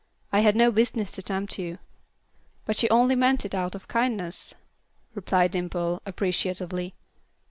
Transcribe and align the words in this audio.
I 0.31 0.39
had 0.39 0.55
no 0.55 0.71
business 0.71 1.11
to 1.11 1.21
tempt 1.21 1.59
you." 1.59 1.77
"But 2.65 2.81
you 2.81 2.89
only 2.89 3.13
meant 3.15 3.45
it 3.45 3.53
out 3.53 3.75
of 3.75 3.87
kindness," 3.87 4.55
replied 5.13 5.51
Dimple, 5.51 6.01
appreciatively. 6.07 6.95